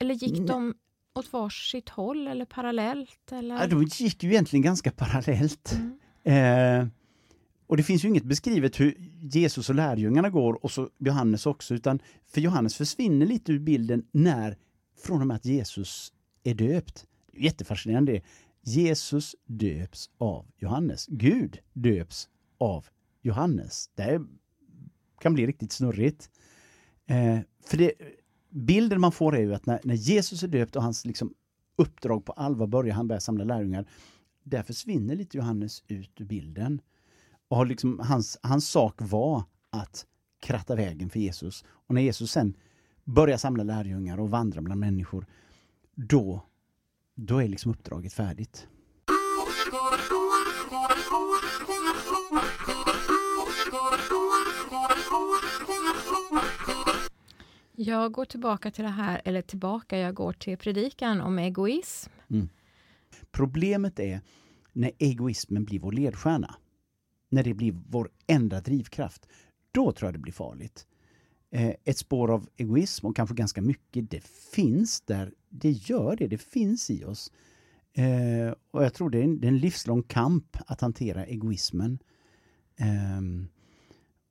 Eller 0.01 0.15
gick 0.15 0.39
Nej. 0.39 0.47
de 0.47 0.75
åt 1.15 1.33
varsitt 1.33 1.89
håll 1.89 2.29
eller 2.29 2.45
parallellt? 2.45 3.33
Eller? 3.33 3.55
Ja, 3.55 3.67
de 3.67 3.85
gick 3.85 4.23
ju 4.23 4.31
egentligen 4.31 4.63
ganska 4.63 4.91
parallellt. 4.91 5.73
Mm. 6.25 6.81
Eh, 6.83 6.89
och 7.67 7.77
det 7.77 7.83
finns 7.83 8.05
ju 8.05 8.09
inget 8.09 8.25
beskrivet 8.25 8.81
hur 8.81 8.97
Jesus 9.21 9.69
och 9.69 9.75
lärjungarna 9.75 10.31
går 10.31 10.65
och 10.65 10.71
så 10.71 10.91
Johannes 10.99 11.47
också, 11.47 11.75
utan 11.75 11.99
för 12.27 12.41
Johannes 12.41 12.77
försvinner 12.77 13.27
lite 13.27 13.53
ur 13.53 13.59
bilden 13.59 14.07
när, 14.13 14.57
från 15.03 15.21
och 15.21 15.27
med 15.27 15.37
att 15.37 15.45
Jesus 15.45 16.13
är 16.45 16.55
döpt. 16.55 17.07
Jättefascinerande. 17.33 18.21
Jesus 18.63 19.37
döps 19.47 20.11
av 20.19 20.47
Johannes. 20.57 21.07
Gud 21.07 21.59
döps 21.73 22.29
av 22.59 22.87
Johannes. 23.23 23.91
Det 23.95 24.21
kan 25.21 25.35
bli 25.35 25.47
riktigt 25.47 25.73
snurrigt. 25.73 26.31
Eh, 27.07 27.39
för 27.67 27.77
det, 27.77 27.93
bilden 28.55 29.01
man 29.01 29.13
får 29.13 29.37
är 29.37 29.41
ju 29.41 29.55
att 29.55 29.67
när, 29.67 29.81
när 29.85 29.95
Jesus 29.95 30.43
är 30.43 30.49
döpt 30.49 30.77
och 30.77 30.83
hans 30.83 31.07
liksom, 31.07 31.35
uppdrag 31.77 32.25
på 32.25 32.33
allvar 32.33 32.67
börjar, 32.67 32.95
han 32.95 33.09
börjar 33.09 33.21
samla 33.21 33.45
lärjungar, 33.45 33.87
där 34.43 34.63
försvinner 34.63 35.17
lite 35.17 35.37
Johannes 35.37 35.83
ut 35.89 36.21
ur 36.21 36.25
bilden. 36.25 36.81
Och 37.49 37.57
har 37.57 37.67
liksom, 37.67 37.99
hans, 37.99 38.39
hans 38.43 38.69
sak 38.69 38.95
var 38.99 39.43
att 39.71 40.07
kratta 40.41 40.75
vägen 40.75 41.11
för 41.11 41.21
Jesus. 41.21 41.65
Och 41.69 41.95
när 41.95 42.03
Jesus 42.03 42.31
sen 42.31 42.55
börjar 43.05 43.37
samla 43.37 43.63
lärjungar 43.63 44.21
och 44.21 44.31
vandra 44.31 44.61
bland 44.61 44.81
människor, 44.81 45.27
då, 45.95 46.41
då 47.15 47.43
är 47.43 47.49
liksom 47.49 47.71
uppdraget 47.71 48.13
färdigt. 48.13 48.67
Jag 57.77 58.13
går 58.13 58.25
tillbaka 58.25 58.71
till 58.71 58.85
det 58.85 58.91
här, 58.91 59.23
eller 59.25 59.43
tillbaka, 59.43 59.99
jag 59.99 60.15
går 60.15 60.33
till 60.33 60.59
predikan 60.59 61.21
om 61.21 61.39
egoism. 61.39 62.11
Mm. 62.31 62.49
Problemet 63.31 63.99
är 63.99 64.21
när 64.73 64.93
egoismen 64.99 65.65
blir 65.65 65.81
vår 65.81 65.93
ledstjärna. 65.93 66.55
När 67.29 67.43
det 67.43 67.55
blir 67.55 67.73
vår 67.89 68.11
enda 68.27 68.61
drivkraft. 68.61 69.27
Då 69.73 69.93
tror 69.93 70.07
jag 70.07 70.15
det 70.15 70.19
blir 70.19 70.33
farligt. 70.33 70.87
Eh, 71.51 71.75
ett 71.85 71.99
spår 71.99 72.31
av 72.31 72.49
egoism 72.57 73.07
och 73.07 73.17
kanske 73.17 73.35
ganska 73.35 73.63
mycket, 73.63 74.11
det 74.11 74.25
finns 74.55 75.01
där. 75.01 75.33
Det 75.49 75.71
gör 75.71 76.17
det, 76.17 76.27
det 76.27 76.39
finns 76.39 76.91
i 76.91 77.05
oss. 77.05 77.33
Eh, 77.93 78.55
och 78.71 78.85
jag 78.85 78.95
tror 78.95 79.11
det 79.11 79.19
är, 79.19 79.23
en, 79.23 79.41
det 79.41 79.47
är 79.47 79.49
en 79.49 79.59
livslång 79.59 80.03
kamp 80.03 80.57
att 80.67 80.81
hantera 80.81 81.27
egoismen. 81.27 81.99
Um, 83.19 83.49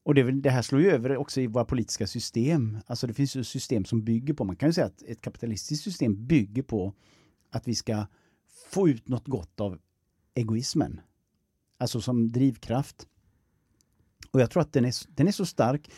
och 0.03 0.15
det, 0.15 0.31
det, 0.31 0.49
här 0.49 0.61
slår 0.61 0.81
ju 0.81 0.91
över 0.91 1.17
också 1.17 1.41
i 1.41 1.47
våra 1.47 1.65
politiska 1.65 2.07
system. 2.07 2.77
Alltså 2.85 3.07
det 3.07 3.13
finns 3.13 3.35
ju 3.35 3.43
system 3.43 3.85
som 3.85 4.03
bygger 4.03 4.33
på, 4.33 4.43
man 4.43 4.55
kan 4.55 4.69
ju 4.69 4.73
säga 4.73 4.87
att 4.87 5.01
ett 5.01 5.21
kapitalistiskt 5.21 5.83
system 5.83 6.25
bygger 6.25 6.63
på 6.63 6.93
att 7.49 7.67
vi 7.67 7.75
ska 7.75 8.05
få 8.69 8.89
ut 8.89 9.07
något 9.07 9.27
gott 9.27 9.59
av 9.59 9.79
egoismen. 10.33 11.01
Alltså 11.77 12.01
som 12.01 12.31
drivkraft. 12.31 13.07
Och 14.31 14.41
jag 14.41 14.51
tror 14.51 14.61
att 14.61 14.73
den 14.73 14.85
är, 14.85 14.93
den 15.15 15.27
är 15.27 15.31
så 15.31 15.45
stark. 15.45 15.91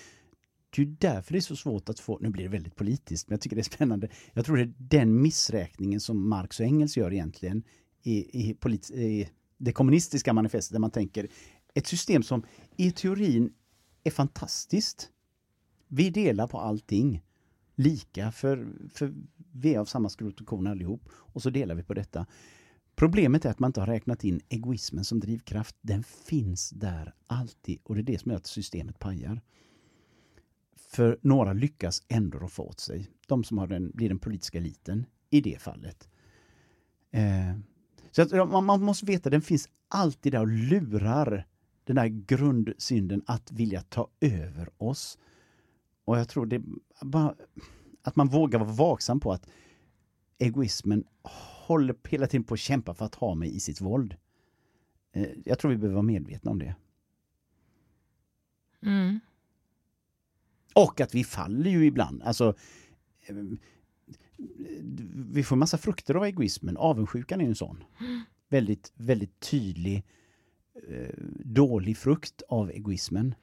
Det 0.69 0.81
är 0.81 0.85
därför 0.85 1.33
det 1.33 1.39
är 1.39 1.41
så 1.41 1.55
svårt 1.55 1.89
att 1.89 1.99
få, 1.99 2.19
nu 2.21 2.29
blir 2.29 2.43
det 2.43 2.49
väldigt 2.49 2.75
politiskt, 2.75 3.27
men 3.27 3.33
jag 3.33 3.41
tycker 3.41 3.55
det 3.55 3.61
är 3.61 3.63
spännande. 3.75 4.09
Jag 4.33 4.45
tror 4.45 4.57
det 4.57 4.63
är 4.63 4.73
den 4.77 5.21
missräkningen 5.21 5.99
som 5.99 6.29
Marx 6.29 6.59
och 6.59 6.65
Engels 6.65 6.97
gör 6.97 7.13
egentligen 7.13 7.63
i, 8.03 8.49
i, 8.49 8.53
polit, 8.53 8.91
i 8.91 9.29
det 9.57 9.71
kommunistiska 9.71 10.33
manifestet 10.33 10.73
där 10.73 10.79
man 10.79 10.91
tänker 10.91 11.27
ett 11.73 11.87
system 11.87 12.23
som 12.23 12.43
i 12.75 12.91
teorin 12.91 13.53
är 14.05 14.11
fantastiskt. 14.11 15.09
Vi 15.87 16.09
delar 16.09 16.47
på 16.47 16.59
allting 16.59 17.21
lika 17.75 18.31
för, 18.31 18.67
för 18.93 19.13
vi 19.51 19.75
är 19.75 19.79
av 19.79 19.85
samma 19.85 20.09
skrot 20.09 20.41
och 20.41 20.47
korn 20.47 20.67
allihop 20.67 21.09
och 21.11 21.41
så 21.41 21.49
delar 21.49 21.75
vi 21.75 21.83
på 21.83 21.93
detta. 21.93 22.25
Problemet 22.95 23.45
är 23.45 23.49
att 23.49 23.59
man 23.59 23.69
inte 23.69 23.79
har 23.79 23.87
räknat 23.87 24.23
in 24.23 24.41
egoismen 24.49 25.05
som 25.05 25.19
drivkraft. 25.19 25.75
Den 25.81 26.03
finns 26.03 26.69
där 26.69 27.13
alltid 27.27 27.79
och 27.83 27.95
det 27.95 28.01
är 28.01 28.03
det 28.03 28.19
som 28.19 28.31
gör 28.31 28.37
att 28.37 28.45
systemet 28.45 28.99
pajar. 28.99 29.41
För 30.75 31.19
några 31.21 31.53
lyckas 31.53 32.03
ändå 32.07 32.39
roffa 32.39 32.61
åt 32.61 32.79
sig. 32.79 33.11
De 33.27 33.43
som 33.43 33.57
har 33.57 33.67
den, 33.67 33.91
blir 33.91 34.09
den 34.09 34.19
politiska 34.19 34.57
eliten 34.57 35.05
i 35.29 35.41
det 35.41 35.61
fallet. 35.61 36.09
Eh, 37.11 37.59
så 38.11 38.21
att 38.21 38.31
man, 38.31 38.65
man 38.65 38.83
måste 38.83 39.05
veta 39.05 39.29
den 39.29 39.41
finns 39.41 39.69
alltid 39.87 40.31
där 40.31 40.39
och 40.39 40.47
lurar 40.47 41.47
den 41.85 41.95
där 41.95 42.07
grundsynden 42.07 43.21
att 43.25 43.51
vilja 43.51 43.81
ta 43.81 44.09
över 44.19 44.69
oss. 44.77 45.17
Och 46.05 46.17
jag 46.17 46.29
tror 46.29 46.45
det 46.45 46.61
bara 47.01 47.35
att 48.01 48.15
man 48.15 48.27
vågar 48.27 48.59
vara 48.59 48.71
vaksam 48.71 49.19
på 49.19 49.31
att 49.31 49.47
egoismen 50.37 51.03
håller 51.67 51.95
hela 52.09 52.27
tiden 52.27 52.43
på 52.43 52.53
att 52.53 52.59
kämpa 52.59 52.93
för 52.93 53.05
att 53.05 53.15
ha 53.15 53.35
mig 53.35 53.55
i 53.55 53.59
sitt 53.59 53.81
våld. 53.81 54.15
Eh, 55.11 55.29
jag 55.45 55.59
tror 55.59 55.71
vi 55.71 55.77
behöver 55.77 55.95
vara 55.95 56.03
medvetna 56.03 56.51
om 56.51 56.59
det. 56.59 56.75
Mm. 58.81 59.19
Och 60.75 61.01
att 61.01 61.15
vi 61.15 61.23
faller 61.23 61.71
ju 61.71 61.85
ibland. 61.85 62.23
Alltså, 62.23 62.55
eh, 63.27 63.35
vi 65.15 65.43
får 65.43 65.55
massa 65.55 65.77
frukter 65.77 66.15
av 66.15 66.25
egoismen. 66.25 66.77
Avundsjukan 66.77 67.39
är 67.39 67.45
ju 67.45 67.49
en 67.49 67.55
sån. 67.55 67.83
Mm. 67.99 68.21
Väldigt, 68.49 68.93
väldigt 68.95 69.39
tydlig 69.39 70.05
dålig 71.43 71.97
frukt 71.97 72.41
av 72.49 72.71
egoismen. 72.71 73.35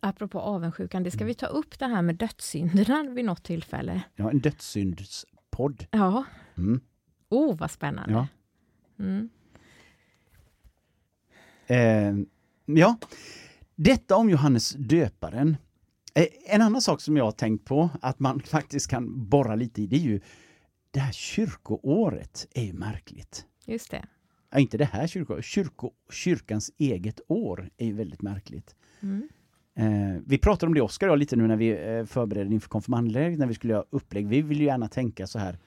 Apropå 0.00 0.40
avundsjukan, 0.40 1.02
det 1.02 1.10
ska 1.10 1.24
vi 1.24 1.34
ta 1.34 1.46
upp 1.46 1.78
det 1.78 1.86
här 1.86 2.02
med 2.02 2.16
dödssynderna 2.16 3.10
vid 3.10 3.24
något 3.24 3.42
tillfälle. 3.42 4.02
Ja, 4.16 4.30
en 4.30 4.40
dödssyndspodd. 4.40 5.86
Ja. 5.90 6.24
Mm. 6.56 6.80
Oh, 7.28 7.56
vad 7.56 7.70
spännande. 7.70 8.12
Ja. 8.12 8.26
Mm. 8.98 9.28
Eh, 11.66 12.26
ja, 12.64 12.96
detta 13.74 14.16
om 14.16 14.30
Johannes 14.30 14.70
döparen. 14.70 15.56
Eh, 16.14 16.26
en 16.46 16.62
annan 16.62 16.82
sak 16.82 17.00
som 17.00 17.16
jag 17.16 17.24
har 17.24 17.32
tänkt 17.32 17.64
på 17.64 17.90
att 18.02 18.20
man 18.20 18.40
faktiskt 18.46 18.90
kan 18.90 19.28
borra 19.28 19.54
lite 19.54 19.82
i, 19.82 19.86
det 19.86 19.96
är 19.96 20.00
ju 20.00 20.20
det 20.90 21.00
här 21.00 21.12
kyrkoåret 21.12 22.48
är 22.54 22.64
ju 22.64 22.72
märkligt. 22.72 23.46
Just 23.66 23.90
det. 23.90 24.06
Ja, 24.52 24.58
inte 24.58 24.78
det 24.78 24.84
här 24.84 25.06
kyrko, 25.06 25.42
kyrko, 25.42 25.90
kyrkans 26.10 26.70
eget 26.78 27.20
år 27.28 27.70
är 27.76 27.86
ju 27.86 27.92
väldigt 27.92 28.22
märkligt. 28.22 28.76
Mm. 29.00 29.28
Eh, 29.74 30.22
vi 30.26 30.38
pratade 30.38 30.66
om 30.66 30.74
det 30.74 30.80
Oskar 30.80 31.06
och 31.06 31.12
jag 31.12 31.18
lite 31.18 31.36
nu 31.36 31.46
när 31.46 31.56
vi 31.56 31.70
eh, 31.70 32.04
förberedde 32.04 32.54
inför 32.54 32.68
konfirmandlägret 32.68 33.38
när 33.38 33.46
vi 33.46 33.54
skulle 33.54 33.72
göra 33.72 33.84
upplägg. 33.90 34.28
Vi 34.28 34.42
vill 34.42 34.58
ju 34.60 34.64
gärna 34.64 34.88
tänka 34.88 35.26
så 35.26 35.38
här 35.38 35.58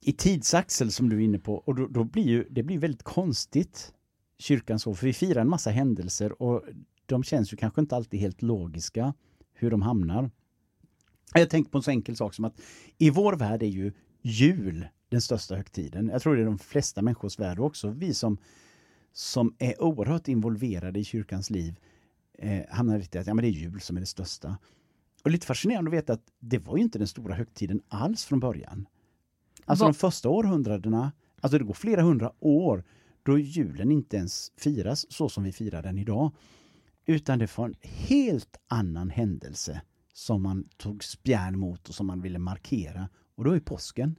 i 0.00 0.12
tidsaxel 0.12 0.92
som 0.92 1.08
du 1.08 1.16
är 1.16 1.20
inne 1.20 1.38
på 1.38 1.54
och 1.54 1.74
då, 1.74 1.86
då 1.86 2.04
blir 2.04 2.22
ju, 2.22 2.44
det 2.50 2.62
blir 2.62 2.78
väldigt 2.78 3.02
konstigt 3.02 3.92
kyrkans 4.38 4.86
år 4.86 4.94
för 4.94 5.06
vi 5.06 5.12
firar 5.12 5.40
en 5.40 5.48
massa 5.48 5.70
händelser 5.70 6.42
och 6.42 6.62
de 7.06 7.22
känns 7.22 7.52
ju 7.52 7.56
kanske 7.56 7.80
inte 7.80 7.96
alltid 7.96 8.20
helt 8.20 8.42
logiska 8.42 9.14
hur 9.52 9.70
de 9.70 9.82
hamnar. 9.82 10.30
Jag 11.34 11.50
tänkte 11.50 11.70
på 11.70 11.78
en 11.78 11.82
så 11.82 11.90
enkel 11.90 12.16
sak 12.16 12.34
som 12.34 12.44
att 12.44 12.60
i 12.98 13.10
vår 13.10 13.32
värld 13.32 13.62
är 13.62 13.66
ju 13.66 13.92
jul 14.22 14.86
den 15.14 15.20
största 15.20 15.56
högtiden. 15.56 16.08
Jag 16.08 16.22
tror 16.22 16.36
det 16.36 16.42
är 16.42 16.46
de 16.46 16.58
flesta 16.58 17.02
människors 17.02 17.38
värld 17.38 17.60
också. 17.60 17.88
Vi 17.88 18.14
som, 18.14 18.38
som 19.12 19.54
är 19.58 19.82
oerhört 19.82 20.28
involverade 20.28 21.00
i 21.00 21.04
kyrkans 21.04 21.50
liv 21.50 21.80
eh, 22.38 22.62
hamnar 22.70 22.98
i 22.98 23.18
att 23.18 23.26
ja, 23.26 23.34
men 23.34 23.42
det 23.42 23.48
är 23.48 23.50
jul 23.50 23.80
som 23.80 23.96
är 23.96 24.00
det 24.00 24.06
största. 24.06 24.58
Och 25.24 25.30
lite 25.30 25.46
fascinerande 25.46 25.88
att 25.88 25.94
veta 25.94 26.12
att 26.12 26.32
det 26.38 26.58
var 26.58 26.76
ju 26.76 26.82
inte 26.82 26.98
den 26.98 27.08
stora 27.08 27.34
högtiden 27.34 27.82
alls 27.88 28.24
från 28.24 28.40
början. 28.40 28.86
Alltså 29.64 29.84
Va? 29.84 29.88
de 29.88 29.94
första 29.94 30.28
århundradena, 30.28 31.12
alltså 31.40 31.58
det 31.58 31.64
går 31.64 31.74
flera 31.74 32.02
hundra 32.02 32.32
år 32.40 32.84
då 33.22 33.38
julen 33.38 33.90
inte 33.90 34.16
ens 34.16 34.52
firas 34.56 35.12
så 35.12 35.28
som 35.28 35.44
vi 35.44 35.52
firar 35.52 35.82
den 35.82 35.98
idag. 35.98 36.32
Utan 37.06 37.38
det 37.38 37.58
var 37.58 37.66
en 37.66 37.76
helt 37.82 38.56
annan 38.68 39.10
händelse 39.10 39.82
som 40.12 40.42
man 40.42 40.68
tog 40.76 41.04
spjärn 41.04 41.58
mot 41.58 41.88
och 41.88 41.94
som 41.94 42.06
man 42.06 42.20
ville 42.20 42.38
markera. 42.38 43.08
Och 43.34 43.44
då 43.44 43.52
är 43.52 43.60
påsken. 43.60 44.16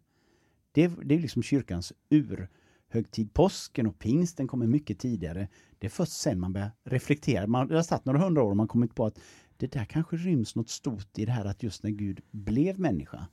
Det, 0.76 0.88
det 1.04 1.16
är 1.16 1.20
liksom 1.20 1.44
kyrkans 1.44 1.94
urhögtid. 2.10 3.34
Påsken 3.34 3.88
och 3.88 4.00
pingsten 4.00 4.48
kommer 4.48 4.68
mycket 4.68 5.00
tidigare. 5.00 5.48
Det 5.80 5.88
är 5.88 5.92
först 5.92 6.12
sen 6.12 6.40
man 6.40 6.54
börjar 6.54 6.72
reflektera. 6.84 7.48
Man 7.48 7.72
har 7.72 7.82
satt 7.82 8.06
några 8.06 8.20
hundra 8.20 8.44
år 8.44 8.50
och 8.50 8.58
man 8.58 8.68
kommit 8.68 8.96
på 8.96 9.06
att 9.06 9.20
det 9.58 9.72
där 9.72 9.86
kanske 9.86 10.16
ryms 10.16 10.56
något 10.56 10.70
stort 10.70 11.18
i 11.18 11.26
det 11.26 11.32
här 11.32 11.46
att 11.46 11.64
just 11.64 11.84
när 11.84 11.90
Gud 11.90 12.22
blev 12.32 12.80
människa. 12.80 13.28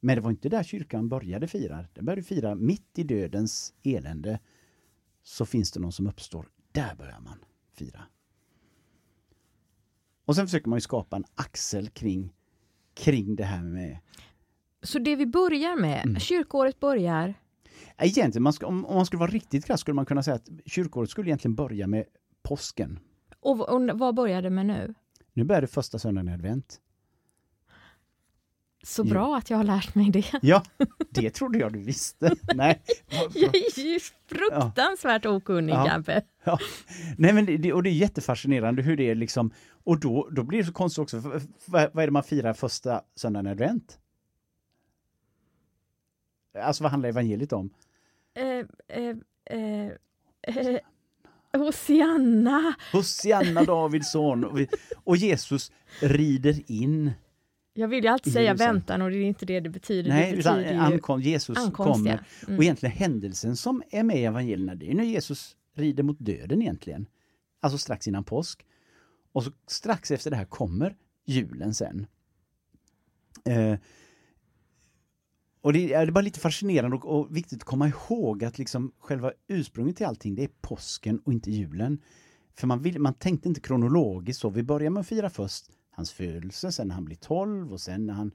Men 0.00 0.16
det 0.16 0.20
var 0.20 0.30
inte 0.30 0.48
där 0.48 0.62
kyrkan 0.62 1.08
började 1.08 1.48
fira. 1.48 1.86
Den 1.94 2.04
började 2.04 2.22
fira 2.22 2.54
mitt 2.54 2.98
i 2.98 3.04
dödens 3.04 3.74
elände. 3.82 4.40
Så 5.22 5.46
finns 5.46 5.72
det 5.72 5.80
någon 5.80 5.92
som 5.92 6.06
uppstår. 6.06 6.48
Där 6.72 6.94
börjar 6.94 7.20
man 7.20 7.38
fira. 7.72 8.02
Och 10.24 10.36
sen 10.36 10.46
försöker 10.46 10.68
man 10.68 10.76
ju 10.76 10.80
skapa 10.80 11.16
en 11.16 11.24
axel 11.34 11.88
kring, 11.88 12.34
kring 12.94 13.36
det 13.36 13.44
här 13.44 13.62
med 13.62 13.98
så 14.82 14.98
det 14.98 15.16
vi 15.16 15.26
börjar 15.26 15.76
med, 15.76 16.04
mm. 16.04 16.20
kyrkåret 16.20 16.80
börjar? 16.80 17.34
Egentligen, 17.98 18.42
man 18.42 18.52
ska, 18.52 18.66
om, 18.66 18.86
om 18.86 18.94
man 18.94 19.06
skulle 19.06 19.20
vara 19.20 19.30
riktigt 19.30 19.66
krass 19.66 19.80
skulle 19.80 19.94
man 19.94 20.06
kunna 20.06 20.22
säga 20.22 20.34
att 20.34 20.48
kyrkåret 20.66 21.10
skulle 21.10 21.28
egentligen 21.28 21.54
börja 21.54 21.86
med 21.86 22.04
påsken. 22.42 22.98
Och, 23.40 23.68
och 23.68 23.90
vad 23.94 24.14
börjar 24.14 24.42
det 24.42 24.50
med 24.50 24.66
nu? 24.66 24.94
Nu 25.32 25.44
börjar 25.44 25.60
det 25.60 25.66
första 25.66 25.98
söndagen 25.98 26.28
i 26.28 26.32
advent. 26.32 26.80
Så 28.82 29.04
bra 29.04 29.28
jo. 29.28 29.34
att 29.34 29.50
jag 29.50 29.56
har 29.56 29.64
lärt 29.64 29.94
mig 29.94 30.10
det. 30.10 30.32
Ja, 30.42 30.62
det 31.10 31.30
trodde 31.30 31.58
jag 31.58 31.72
du 31.72 31.78
visste. 31.78 32.34
Nej. 32.54 32.82
jag 33.34 33.56
är 33.56 33.80
ju 33.80 34.00
fruktansvärt 34.28 35.24
ja. 35.24 35.30
okunnig, 35.30 35.72
ja. 35.74 36.02
Ja. 36.44 36.58
Nej, 37.18 37.32
men 37.32 37.46
det, 37.62 37.72
och 37.72 37.82
det 37.82 37.90
är 37.90 37.94
jättefascinerande 37.94 38.82
hur 38.82 38.96
det 38.96 39.10
är 39.10 39.14
liksom, 39.14 39.50
och 39.84 40.00
då, 40.00 40.28
då 40.30 40.42
blir 40.42 40.58
det 40.58 40.64
så 40.64 40.72
konstigt 40.72 41.02
också, 41.02 41.40
vad 41.66 41.82
är 41.82 42.06
det 42.06 42.10
man 42.10 42.22
firar 42.22 42.52
första 42.52 43.02
söndagen 43.16 43.46
i 43.46 43.50
advent? 43.50 43.98
Alltså 46.62 46.82
vad 46.82 46.90
handlar 46.90 47.08
evangeliet 47.08 47.52
om? 47.52 47.70
Eh, 48.34 48.44
eh, 48.98 49.16
eh, 49.50 49.86
eh, 50.42 50.80
Hosianna! 51.52 52.74
Hosianna 52.92 53.62
Davids 53.62 54.12
son. 54.12 54.66
Och, 55.04 55.16
Jesus 55.16 55.72
rider 56.00 56.70
in. 56.70 57.12
Jag 57.74 57.88
vill 57.88 58.04
ju 58.04 58.10
alltid 58.10 58.32
säga 58.32 58.44
Jerusalem. 58.44 58.74
väntan 58.74 59.02
och 59.02 59.10
det 59.10 59.16
är 59.16 59.22
inte 59.22 59.46
det 59.46 59.60
det 59.60 59.70
betyder. 59.70 60.10
Nej, 60.10 60.32
det 60.32 60.38
utan 60.38 60.56
betyder 60.56 60.74
ju 60.74 60.80
ankom, 60.80 61.20
Jesus 61.20 61.58
ankomst, 61.58 61.92
kommer. 61.92 62.10
ja. 62.10 62.46
Mm. 62.46 62.58
Och 62.58 62.64
egentligen 62.64 62.96
händelsen 62.96 63.56
som 63.56 63.82
är 63.90 64.02
med 64.02 64.16
i 64.16 64.24
evangelierna, 64.24 64.74
det 64.74 64.90
är 64.90 64.94
när 64.94 65.04
Jesus 65.04 65.56
rider 65.74 66.02
mot 66.02 66.18
döden 66.18 66.62
egentligen. 66.62 67.06
Alltså 67.60 67.78
strax 67.78 68.08
innan 68.08 68.24
påsk. 68.24 68.66
Och 69.32 69.44
så 69.44 69.50
strax 69.66 70.10
efter 70.10 70.30
det 70.30 70.36
här 70.36 70.44
kommer 70.44 70.96
julen 71.26 71.74
sen. 71.74 72.06
Eh, 73.44 73.74
och 75.60 75.72
det 75.72 75.92
är, 75.92 76.06
det 76.06 76.10
är 76.10 76.12
bara 76.12 76.20
lite 76.20 76.40
fascinerande 76.40 76.96
och, 76.96 77.18
och 77.18 77.36
viktigt 77.36 77.58
att 77.58 77.64
komma 77.64 77.88
ihåg 77.88 78.44
att 78.44 78.58
liksom 78.58 78.92
själva 78.98 79.32
ursprunget 79.48 79.96
till 79.96 80.06
allting 80.06 80.34
det 80.34 80.44
är 80.44 80.50
påsken 80.60 81.18
och 81.18 81.32
inte 81.32 81.50
julen. 81.50 82.02
För 82.54 82.66
man, 82.66 82.82
vill, 82.82 82.98
man 82.98 83.14
tänkte 83.14 83.48
inte 83.48 83.60
kronologiskt 83.60 84.40
så. 84.40 84.50
Vi 84.50 84.62
börjar 84.62 84.90
med 84.90 85.00
att 85.00 85.06
fira 85.06 85.30
först 85.30 85.70
hans 85.90 86.12
födelse, 86.12 86.72
sen 86.72 86.88
när 86.88 86.94
han 86.94 87.04
blir 87.04 87.16
12 87.16 87.72
och 87.72 87.80
sen 87.80 88.06
när 88.06 88.14
han 88.14 88.32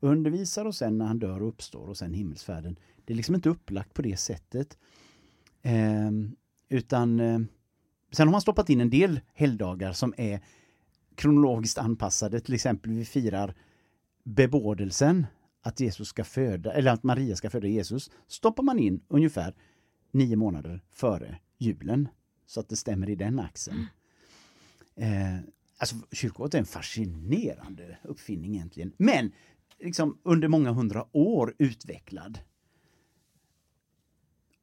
undervisar 0.00 0.64
och 0.64 0.74
sen 0.74 0.98
när 0.98 1.06
han 1.06 1.18
dör 1.18 1.42
och 1.42 1.48
uppstår 1.48 1.88
och 1.88 1.96
sen 1.96 2.14
himmelsfärden. 2.14 2.78
Det 3.04 3.12
är 3.12 3.16
liksom 3.16 3.34
inte 3.34 3.48
upplagt 3.48 3.94
på 3.94 4.02
det 4.02 4.16
sättet. 4.16 4.78
Eh, 5.62 6.10
utan 6.68 7.20
eh, 7.20 7.38
sen 8.12 8.28
har 8.28 8.32
man 8.32 8.40
stoppat 8.40 8.70
in 8.70 8.80
en 8.80 8.90
del 8.90 9.20
helgdagar 9.34 9.92
som 9.92 10.14
är 10.16 10.40
kronologiskt 11.14 11.78
anpassade. 11.78 12.40
Till 12.40 12.54
exempel 12.54 12.92
vi 12.92 13.04
firar 13.04 13.54
bebådelsen 14.24 15.26
att 15.64 15.80
Jesus 15.80 16.08
ska 16.08 16.24
föda, 16.24 16.72
eller 16.72 16.90
att 16.90 17.02
Maria 17.02 17.36
ska 17.36 17.50
föda 17.50 17.68
Jesus, 17.68 18.10
stoppar 18.26 18.62
man 18.62 18.78
in 18.78 19.00
ungefär 19.08 19.54
nio 20.10 20.36
månader 20.36 20.84
före 20.90 21.38
julen. 21.58 22.08
Så 22.46 22.60
att 22.60 22.68
det 22.68 22.76
stämmer 22.76 23.10
i 23.10 23.14
den 23.14 23.38
axeln. 23.38 23.86
Eh, 24.94 25.38
alltså 25.78 25.96
kyrkoåret 26.12 26.54
är 26.54 26.58
en 26.58 26.64
fascinerande 26.64 27.98
uppfinning 28.02 28.54
egentligen. 28.54 28.92
Men 28.96 29.32
liksom 29.78 30.18
under 30.22 30.48
många 30.48 30.72
hundra 30.72 31.16
år 31.16 31.54
utvecklad. 31.58 32.38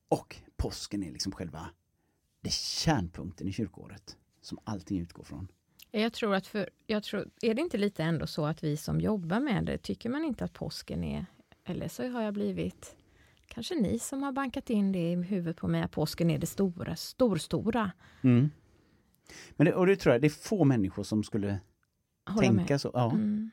Och 0.08 0.36
påsken 0.58 1.04
är 1.04 1.12
liksom 1.12 1.32
själva 1.32 1.70
det 2.42 2.52
kärnpunkten 2.52 3.48
i 3.48 3.54
kyrkoåret 3.54 4.18
som 4.42 4.60
allting 4.64 5.00
utgår 5.00 5.24
från. 5.24 5.48
Jag 5.92 6.14
tror 6.14 6.36
att 6.36 6.48
för, 6.48 6.70
jag 6.88 7.04
tror, 7.04 7.30
är 7.42 7.54
det 7.54 7.62
inte 7.62 7.78
lite 7.78 8.04
ändå 8.04 8.28
så 8.28 8.46
att 8.46 8.64
vi 8.64 8.78
som 8.78 9.02
jobbar 9.02 9.40
med 9.40 9.66
det, 9.66 9.78
tycker 9.78 10.10
man 10.10 10.24
inte 10.24 10.46
att 10.46 10.54
påsken 10.54 11.04
är, 11.04 11.26
eller 11.66 11.88
så 11.88 12.10
har 12.10 12.22
jag 12.22 12.34
blivit, 12.34 12.96
kanske 13.48 13.76
ni 13.76 14.00
som 14.00 14.24
har 14.24 14.32
bankat 14.32 14.70
in 14.70 14.92
det 14.92 15.12
i 15.12 15.16
huvudet 15.16 15.58
på 15.58 15.68
mig, 15.68 15.82
att 15.82 15.92
påsken 15.92 16.30
är 16.30 16.38
det 16.40 16.48
stora, 16.48 16.96
storstora. 16.96 17.92
Mm. 18.22 18.50
Men 19.52 19.66
det, 19.66 19.74
och 19.74 19.88
det 19.88 19.96
tror 19.96 20.14
jag, 20.14 20.22
det 20.22 20.28
är 20.28 20.30
få 20.30 20.64
människor 20.64 21.04
som 21.04 21.24
skulle 21.24 21.60
Hålla 22.26 22.42
tänka 22.42 22.74
med. 22.74 22.82
så. 22.82 22.92
Ja. 22.94 23.12
Mm. 23.12 23.52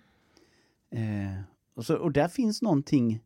Eh, 0.90 1.40
och, 1.75 1.87
så, 1.87 1.97
och 1.97 2.12
där 2.12 2.28
finns 2.28 2.62
någonting 2.62 3.21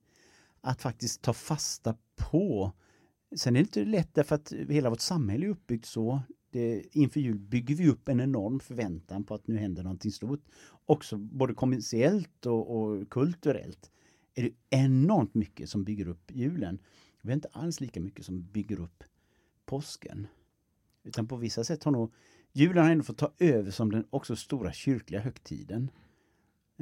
att 0.60 0.82
faktiskt 0.82 1.22
ta 1.22 1.32
fasta 1.32 1.96
på. 2.16 2.72
Sen 3.36 3.56
är 3.56 3.60
det 3.60 3.64
inte 3.64 3.84
lätt 3.84 4.14
därför 4.14 4.34
att 4.34 4.52
hela 4.68 4.90
vårt 4.90 5.00
samhälle 5.00 5.46
är 5.46 5.50
uppbyggt 5.50 5.86
så. 5.86 6.22
Det, 6.52 6.84
inför 6.92 7.20
jul 7.20 7.38
bygger 7.38 7.74
vi 7.74 7.88
upp 7.88 8.08
en 8.08 8.20
enorm 8.20 8.60
förväntan 8.60 9.24
på 9.24 9.34
att 9.34 9.46
nu 9.46 9.56
händer 9.56 9.82
någonting 9.82 10.12
stort. 10.12 10.44
Också 10.86 11.16
både 11.16 11.54
kommersiellt 11.54 12.46
och, 12.46 12.76
och 12.76 13.10
kulturellt 13.10 13.90
är 14.34 14.42
det 14.42 14.52
enormt 14.70 15.34
mycket 15.34 15.68
som 15.68 15.84
bygger 15.84 16.08
upp 16.08 16.30
julen. 16.30 16.78
Vi 17.22 17.28
har 17.30 17.34
inte 17.34 17.48
alls 17.52 17.80
lika 17.80 18.00
mycket 18.00 18.24
som 18.24 18.42
bygger 18.42 18.80
upp 18.80 19.04
påsken. 19.64 20.26
Utan 21.04 21.28
på 21.28 21.36
vissa 21.36 21.64
sätt 21.64 21.84
har 21.84 21.92
nog 21.92 22.12
julen 22.52 22.84
har 22.84 22.90
ändå 22.90 23.04
fått 23.04 23.18
ta 23.18 23.32
över 23.38 23.70
som 23.70 23.92
den 23.92 24.04
också 24.10 24.36
stora 24.36 24.72
kyrkliga 24.72 25.20
högtiden 25.20 25.90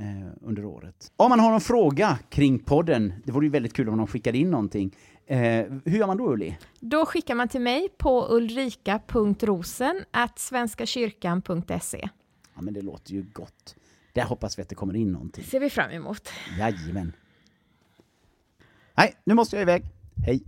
eh, 0.01 0.33
under 0.49 0.65
året. 0.65 1.13
Om 1.17 1.31
man 1.31 1.41
har 1.41 1.51
någon 1.51 1.61
fråga 1.61 2.19
kring 2.29 2.59
podden, 2.59 3.13
det 3.25 3.33
vore 3.33 3.47
ju 3.47 3.51
väldigt 3.51 3.73
kul 3.73 3.89
om 3.89 3.97
någon 3.97 4.07
skickade 4.07 4.39
in 4.39 4.51
någonting. 4.51 4.97
Eh, 5.27 5.39
hur 5.85 5.99
gör 5.99 6.07
man 6.07 6.17
då 6.17 6.33
Ulli? 6.33 6.59
Då 6.81 7.07
skickar 7.07 7.35
man 7.35 7.49
till 7.49 7.61
mig 7.61 7.89
på 7.99 8.27
ulrika.rosen 8.31 10.05
svenskakyrkan.se. 10.37 12.09
Ja 12.55 12.63
men 12.63 12.75
det 12.75 12.83
låter 12.83 13.13
ju 13.13 13.23
gott. 13.33 13.77
Där 14.13 14.23
hoppas 14.23 14.59
vi 14.59 14.63
att 14.63 14.69
det 14.69 14.75
kommer 14.75 14.97
in 14.97 15.13
någonting. 15.13 15.45
ser 15.45 15.61
vi 15.61 15.71
fram 15.71 15.91
emot. 15.91 16.29
Jajamän. 16.59 17.13
Nej, 18.95 19.15
nu 19.25 19.35
måste 19.35 19.57
jag 19.57 19.63
iväg. 19.63 19.83
Hej! 20.27 20.45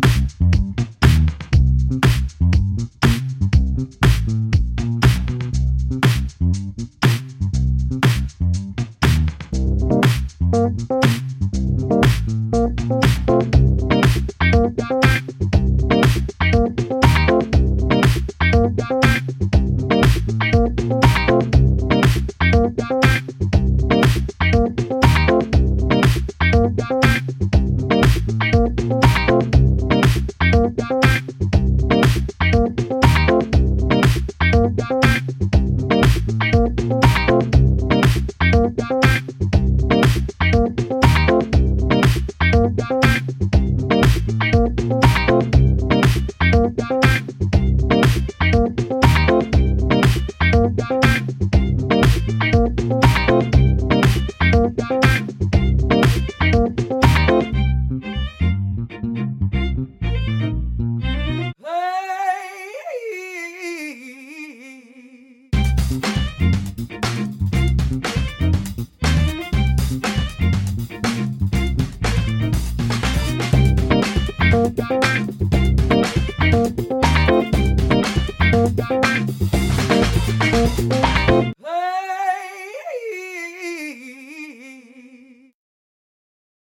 Thank 0.00 0.53